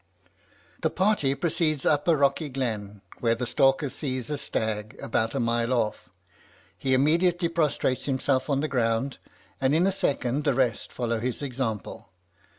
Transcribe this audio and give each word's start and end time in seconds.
The 0.81 0.89
party 0.89 1.35
proceeds 1.35 1.85
up 1.85 2.07
a 2.07 2.17
rocky 2.17 2.49
glen, 2.49 3.03
where 3.19 3.35
the 3.35 3.45
stalker 3.45 3.87
sees 3.87 4.31
a 4.31 4.37
stag 4.39 4.97
about 4.99 5.35
a 5.35 5.39
mile 5.39 5.71
off. 5.71 6.09
He 6.75 6.95
immediately 6.95 7.49
prostrates 7.49 8.05
himself 8.05 8.49
on 8.49 8.61
the 8.61 8.67
ground, 8.67 9.19
and 9.61 9.75
in 9.75 9.85
a 9.85 9.91
second 9.91 10.43
the 10.43 10.55
rest 10.55 10.91
follow 10.91 11.19
his 11.19 11.43
example. 11.43 12.09